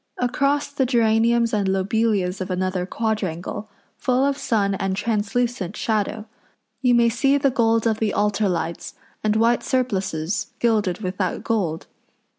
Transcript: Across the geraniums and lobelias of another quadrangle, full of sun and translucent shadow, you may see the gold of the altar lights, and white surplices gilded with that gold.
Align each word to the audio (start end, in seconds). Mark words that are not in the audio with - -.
Across 0.17 0.69
the 0.71 0.85
geraniums 0.87 1.53
and 1.53 1.67
lobelias 1.67 2.41
of 2.41 2.49
another 2.49 2.87
quadrangle, 2.87 3.69
full 3.99 4.25
of 4.25 4.35
sun 4.35 4.73
and 4.73 4.95
translucent 4.95 5.77
shadow, 5.77 6.25
you 6.81 6.95
may 6.95 7.07
see 7.07 7.37
the 7.37 7.51
gold 7.51 7.85
of 7.85 7.99
the 7.99 8.11
altar 8.11 8.49
lights, 8.49 8.95
and 9.23 9.35
white 9.35 9.61
surplices 9.61 10.47
gilded 10.57 11.01
with 11.01 11.17
that 11.17 11.43
gold. 11.43 11.85